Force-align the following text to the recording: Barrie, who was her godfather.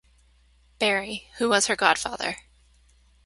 Barrie, 0.79 1.27
who 1.37 1.47
was 1.49 1.67
her 1.67 1.75
godfather. 1.75 2.37